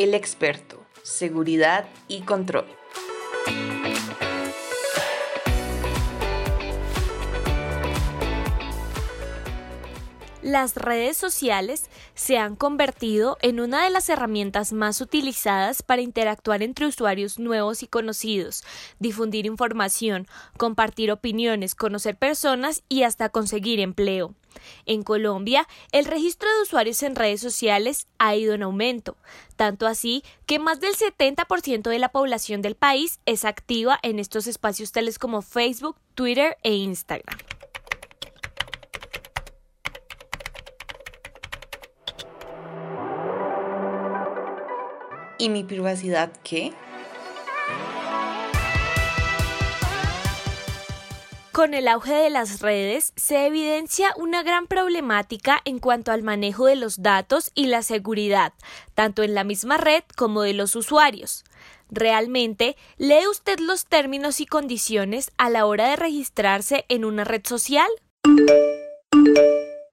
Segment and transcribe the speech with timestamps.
[0.00, 2.64] El experto, seguridad y control.
[10.42, 16.62] Las redes sociales se han convertido en una de las herramientas más utilizadas para interactuar
[16.62, 18.64] entre usuarios nuevos y conocidos,
[18.98, 20.26] difundir información,
[20.56, 24.34] compartir opiniones, conocer personas y hasta conseguir empleo.
[24.86, 29.18] En Colombia, el registro de usuarios en redes sociales ha ido en aumento,
[29.56, 34.46] tanto así que más del 70% de la población del país es activa en estos
[34.46, 37.36] espacios tales como Facebook, Twitter e Instagram.
[45.40, 46.74] ¿Y mi privacidad qué?
[51.50, 56.66] Con el auge de las redes se evidencia una gran problemática en cuanto al manejo
[56.66, 58.52] de los datos y la seguridad,
[58.94, 61.44] tanto en la misma red como de los usuarios.
[61.88, 67.46] ¿Realmente lee usted los términos y condiciones a la hora de registrarse en una red
[67.46, 67.88] social?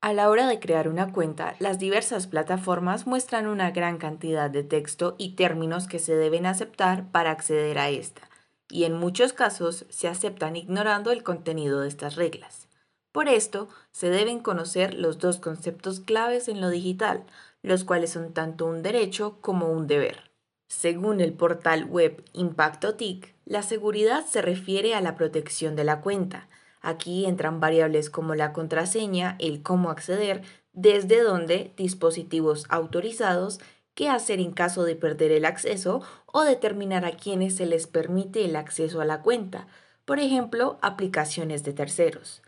[0.00, 4.62] A la hora de crear una cuenta, las diversas plataformas muestran una gran cantidad de
[4.62, 8.22] texto y términos que se deben aceptar para acceder a esta,
[8.70, 12.68] y en muchos casos se aceptan ignorando el contenido de estas reglas.
[13.10, 17.24] Por esto, se deben conocer los dos conceptos claves en lo digital,
[17.62, 20.30] los cuales son tanto un derecho como un deber.
[20.68, 26.48] Según el portal web ImpactoTIC, la seguridad se refiere a la protección de la cuenta,
[26.80, 33.60] Aquí entran variables como la contraseña, el cómo acceder, desde dónde, dispositivos autorizados,
[33.94, 38.44] qué hacer en caso de perder el acceso o determinar a quienes se les permite
[38.44, 39.66] el acceso a la cuenta,
[40.04, 42.42] por ejemplo, aplicaciones de terceros.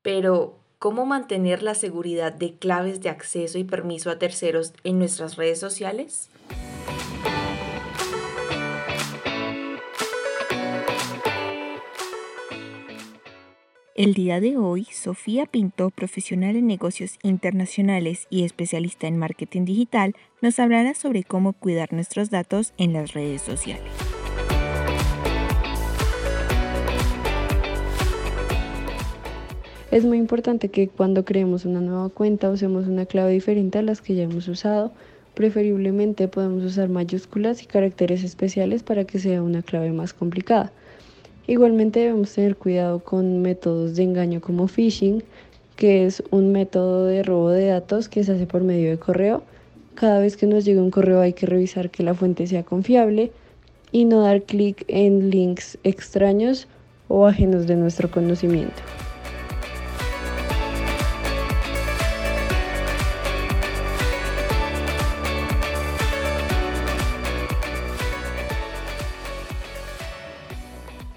[0.00, 5.36] Pero, ¿cómo mantener la seguridad de claves de acceso y permiso a terceros en nuestras
[5.36, 6.30] redes sociales?
[13.96, 20.14] El día de hoy, Sofía Pinto, profesional en negocios internacionales y especialista en marketing digital,
[20.42, 23.90] nos hablará sobre cómo cuidar nuestros datos en las redes sociales.
[29.90, 34.02] Es muy importante que cuando creemos una nueva cuenta usemos una clave diferente a las
[34.02, 34.92] que ya hemos usado.
[35.32, 40.70] Preferiblemente podemos usar mayúsculas y caracteres especiales para que sea una clave más complicada.
[41.48, 45.22] Igualmente debemos tener cuidado con métodos de engaño como phishing,
[45.76, 49.42] que es un método de robo de datos que se hace por medio de correo.
[49.94, 53.30] Cada vez que nos llega un correo hay que revisar que la fuente sea confiable
[53.92, 56.66] y no dar clic en links extraños
[57.08, 58.82] o ajenos de nuestro conocimiento.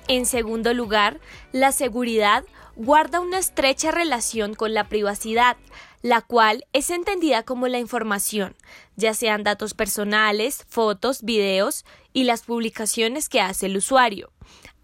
[0.09, 1.19] En segundo lugar,
[1.51, 2.43] la seguridad
[2.75, 5.55] guarda una estrecha relación con la privacidad,
[6.01, 8.55] la cual es entendida como la información,
[8.95, 14.31] ya sean datos personales, fotos, videos y las publicaciones que hace el usuario,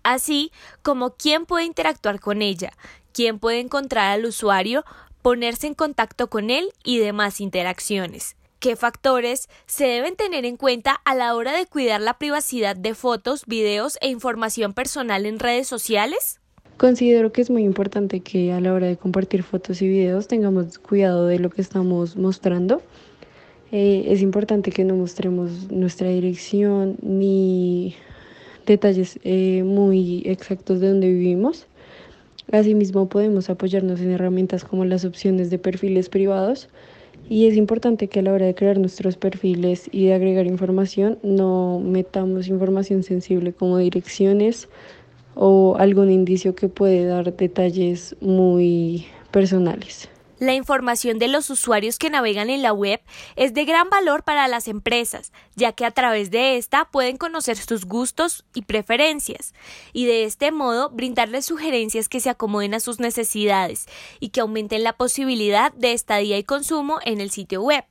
[0.04, 0.52] así
[0.84, 2.74] como quién puede interactuar con ella,
[3.12, 4.86] quién puede encontrar al usuario,
[5.24, 8.36] ponerse en contacto con él y demás interacciones.
[8.66, 12.96] ¿Qué factores se deben tener en cuenta a la hora de cuidar la privacidad de
[12.96, 16.40] fotos, videos e información personal en redes sociales?
[16.78, 20.80] Considero que es muy importante que a la hora de compartir fotos y videos tengamos
[20.80, 22.82] cuidado de lo que estamos mostrando.
[23.72, 27.96] Eh, es importante que no mostremos nuestra dirección ni
[28.66, 31.68] detalles eh, muy exactos de donde vivimos.
[32.52, 36.68] Asimismo, podemos apoyarnos en herramientas como las opciones de perfiles privados
[37.30, 41.18] y es importante que a la hora de crear nuestros perfiles y de agregar información
[41.24, 44.70] no metamos información sensible como direcciones
[45.34, 50.10] o algún indicio que puede dar detalles muy personales.
[50.38, 53.02] La información de los usuarios que navegan en la web
[53.38, 57.56] es de gran valor para las empresas, ya que a través de esta pueden conocer
[57.56, 59.54] sus gustos y preferencias,
[59.94, 63.86] y de este modo brindarles sugerencias que se acomoden a sus necesidades
[64.20, 67.86] y que aumenten la posibilidad de estadía y consumo en el sitio web.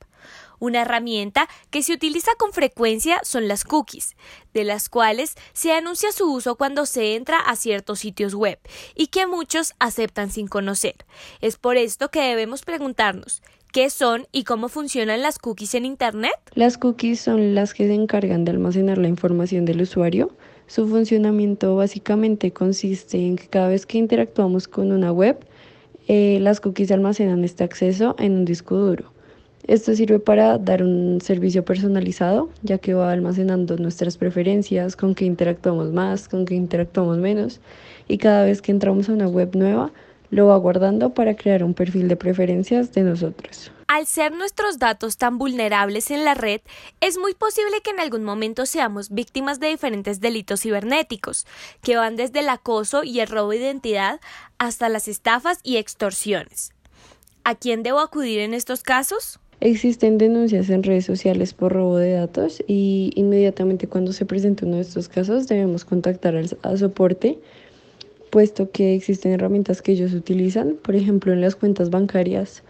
[0.59, 4.15] Una herramienta que se utiliza con frecuencia son las cookies,
[4.53, 8.59] de las cuales se anuncia su uso cuando se entra a ciertos sitios web
[8.95, 10.95] y que muchos aceptan sin conocer.
[11.41, 13.41] Es por esto que debemos preguntarnos
[13.75, 16.31] ¿Qué son y cómo funcionan las cookies en Internet?
[16.53, 20.31] Las cookies son las que se encargan de almacenar la información del usuario.
[20.67, 25.37] Su funcionamiento básicamente consiste en que cada vez que interactuamos con una web,
[26.07, 29.11] eh, las cookies almacenan este acceso en un disco duro.
[29.67, 35.25] Esto sirve para dar un servicio personalizado, ya que va almacenando nuestras preferencias, con qué
[35.25, 37.59] interactuamos más, con qué interactuamos menos,
[38.07, 39.91] y cada vez que entramos a una web nueva,
[40.29, 43.71] lo va guardando para crear un perfil de preferencias de nosotros.
[43.87, 46.61] Al ser nuestros datos tan vulnerables en la red,
[47.01, 51.47] es muy posible que en algún momento seamos víctimas de diferentes delitos cibernéticos,
[51.81, 54.19] que van desde el acoso y el robo de identidad
[54.59, 56.71] hasta las estafas y extorsiones.
[57.43, 59.39] ¿A quién debo acudir en estos casos?
[59.61, 64.75] Existen denuncias en redes sociales por robo de datos y inmediatamente cuando se presenta uno
[64.75, 67.39] de estos casos debemos contactar al, soporte,
[68.31, 70.75] puesto que existen herramientas que ellos utilizan.
[70.81, 72.63] Por ejemplo, en las cuentas bancarias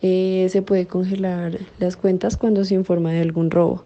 [0.00, 3.84] eh, se puede congelar las cuentas cuando se informa de algún robo.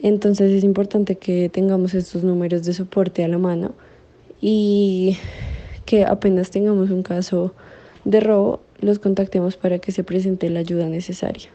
[0.00, 3.72] Entonces es importante que tengamos estos números de soporte a la mano
[4.40, 5.16] y
[5.86, 7.54] que apenas tengamos un caso
[8.04, 11.50] de robo los contactemos para que se presente la ayuda necesaria.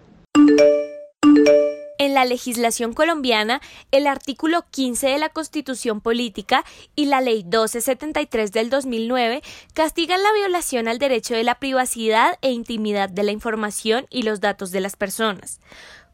[1.99, 3.59] En la legislación colombiana,
[3.91, 6.63] el artículo 15 de la Constitución Política
[6.95, 9.41] y la Ley 1273 del 2009
[9.73, 14.41] castigan la violación al derecho de la privacidad e intimidad de la información y los
[14.41, 15.59] datos de las personas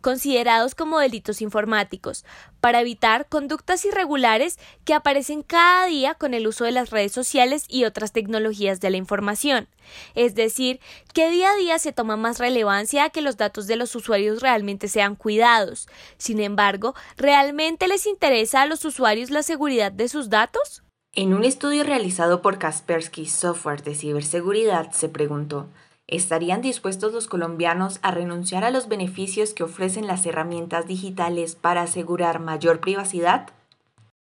[0.04, 2.26] considerados como delitos informáticos,
[2.60, 7.66] para evitar conductas irregulares que aparecen cada día con el uso de las redes sociales
[7.68, 9.68] y otras tecnologías de la información.
[10.14, 10.80] Es decir,
[11.14, 14.42] que día a día se toma más relevancia a que los datos de los usuarios
[14.42, 15.88] realmente sean cuidados.
[16.18, 20.84] Sin embargo, ¿realmente les interesa a los usuarios la seguridad de sus datos?
[21.14, 25.70] En un estudio realizado por Kaspersky Software de Ciberseguridad se preguntó
[26.08, 31.84] ¿Estarían dispuestos los colombianos a renunciar a los beneficios que ofrecen las herramientas digitales para
[31.84, 33.50] asegurar mayor privacidad?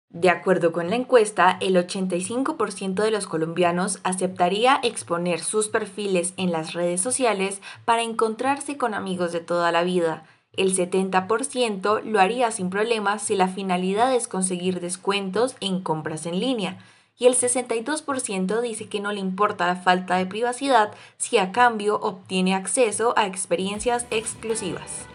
[0.10, 6.52] De acuerdo con la encuesta, el 85% de los colombianos aceptaría exponer sus perfiles en
[6.52, 10.26] las redes sociales para encontrarse con amigos de toda la vida.
[10.54, 16.40] El 70% lo haría sin problemas si la finalidad es conseguir descuentos en compras en
[16.40, 16.78] línea
[17.18, 22.00] y el 62% dice que no le importa la falta de privacidad si a cambio
[22.00, 25.08] obtiene acceso a experiencias exclusivas.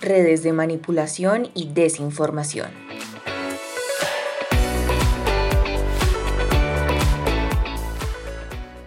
[0.00, 2.87] Redes de manipulación y desinformación.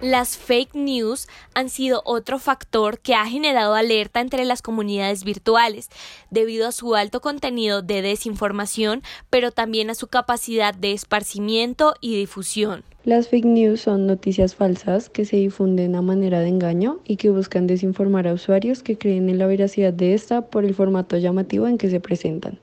[0.02, 5.90] Las fake news han sido otro factor que ha generado alerta entre las comunidades virtuales,
[6.32, 12.16] debido a su alto contenido de desinformación, pero también a su capacidad de esparcimiento y
[12.16, 12.84] difusión.
[13.04, 17.30] Las fake news son noticias falsas que se difunden a manera de engaño y que
[17.30, 21.68] buscan desinformar a usuarios que creen en la veracidad de esta por el formato llamativo
[21.68, 22.58] en que se presentan.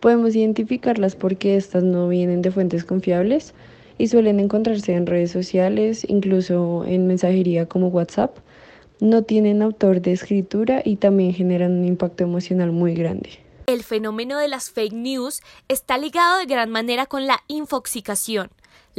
[0.00, 3.54] Podemos identificarlas porque estas no vienen de fuentes confiables,
[4.00, 8.38] y suelen encontrarse en redes sociales, incluso en mensajería como WhatsApp.
[8.98, 13.28] No tienen autor de escritura y también generan un impacto emocional muy grande.
[13.66, 18.48] El fenómeno de las fake news está ligado de gran manera con la infoxicación,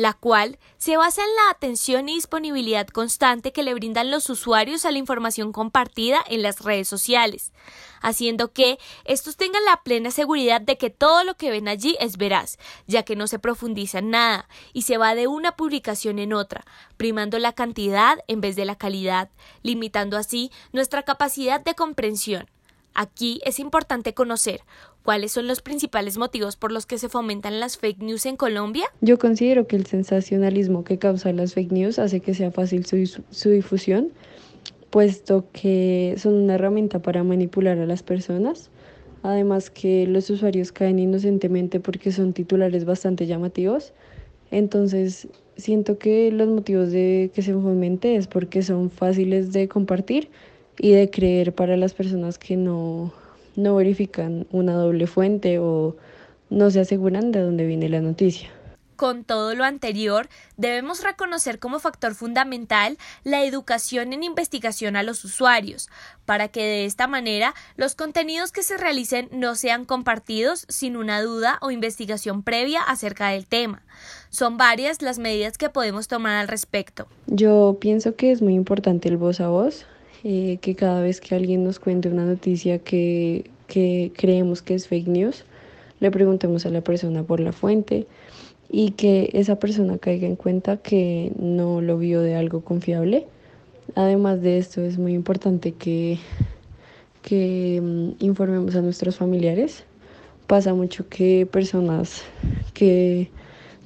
[0.01, 4.83] la cual se basa en la atención y disponibilidad constante que le brindan los usuarios
[4.83, 7.53] a la información compartida en las redes sociales,
[8.01, 12.17] haciendo que estos tengan la plena seguridad de que todo lo que ven allí es
[12.17, 16.33] veraz, ya que no se profundiza en nada y se va de una publicación en
[16.33, 16.65] otra,
[16.97, 19.29] primando la cantidad en vez de la calidad,
[19.61, 22.49] limitando así nuestra capacidad de comprensión.
[22.93, 24.63] Aquí es importante conocer
[25.03, 28.85] cuáles son los principales motivos por los que se fomentan las fake news en Colombia.
[29.01, 33.21] Yo considero que el sensacionalismo que causa las fake news hace que sea fácil su,
[33.29, 34.11] su difusión,
[34.89, 38.69] puesto que son una herramienta para manipular a las personas.
[39.23, 43.93] Además que los usuarios caen inocentemente porque son titulares bastante llamativos.
[44.49, 45.27] Entonces,
[45.57, 50.29] siento que los motivos de que se fomente es porque son fáciles de compartir
[50.77, 53.13] y de creer para las personas que no,
[53.55, 55.95] no verifican una doble fuente o
[56.49, 58.49] no se aseguran de dónde viene la noticia.
[59.01, 65.25] Con todo lo anterior, debemos reconocer como factor fundamental la educación en investigación a los
[65.25, 65.89] usuarios,
[66.25, 71.19] para que de esta manera los contenidos que se realicen no sean compartidos sin una
[71.23, 73.81] duda o investigación previa acerca del tema.
[74.29, 77.07] Son varias las medidas que podemos tomar al respecto.
[77.25, 79.87] Yo pienso que es muy importante el voz a voz,
[80.23, 84.87] eh, que cada vez que alguien nos cuente una noticia que, que creemos que es
[84.87, 85.45] fake news,
[85.99, 88.05] le preguntemos a la persona por la fuente
[88.69, 93.27] y que esa persona caiga en cuenta que no lo vio de algo confiable.
[93.95, 96.19] Además de esto es muy importante que,
[97.21, 99.83] que mm, informemos a nuestros familiares.
[100.47, 102.23] Pasa mucho que personas
[102.73, 103.29] que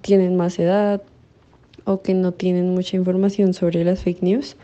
[0.01, 1.01] tienen más edad
[1.85, 4.57] o que no tienen mucha información sobre las fake news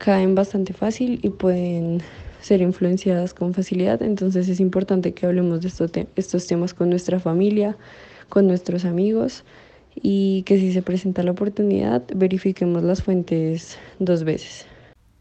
[0.00, 2.00] caen bastante fácil y pueden
[2.40, 4.02] ser influenciadas con facilidad.
[4.02, 7.76] Entonces es importante que hablemos de estos, estos temas con nuestra familia,
[8.30, 9.44] con nuestros amigos
[9.94, 14.69] y que si se presenta la oportunidad verifiquemos las fuentes dos veces.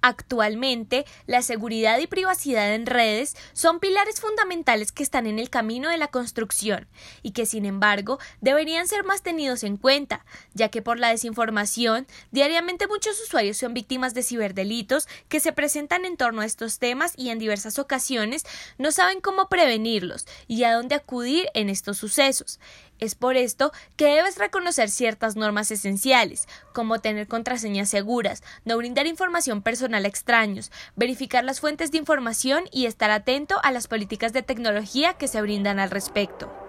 [0.01, 5.89] Actualmente, la seguridad y privacidad en redes son pilares fundamentales que están en el camino
[5.89, 6.87] de la construcción
[7.21, 12.07] y que, sin embargo, deberían ser más tenidos en cuenta, ya que por la desinformación,
[12.31, 17.13] diariamente muchos usuarios son víctimas de ciberdelitos que se presentan en torno a estos temas
[17.17, 18.45] y en diversas ocasiones
[18.77, 22.59] no saben cómo prevenirlos y a dónde acudir en estos sucesos.
[22.99, 29.07] Es por esto que debes reconocer ciertas normas esenciales, como tener contraseñas seguras, no brindar
[29.07, 34.33] información personal a extraños, verificar las fuentes de información y estar atento a las políticas
[34.33, 36.68] de tecnología que se brindan al respecto.